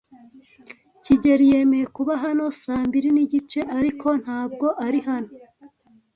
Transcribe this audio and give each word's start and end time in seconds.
kigeli 1.03 1.45
yemeye 1.53 1.85
kuba 1.95 2.13
hano 2.23 2.45
saa 2.61 2.83
mbiri 2.87 3.09
nigice, 3.15 3.59
ariko 3.77 4.07
ntabwo 4.23 4.67
ari 4.85 4.99
hano. 5.07 5.29